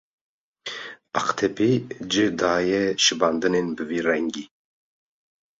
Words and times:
Aqtepî 1.19 1.71
cih 2.11 2.31
daye 2.39 2.83
şibandinên 3.03 3.67
bi 3.75 3.83
vî 3.89 3.99
rengî. 4.07 4.45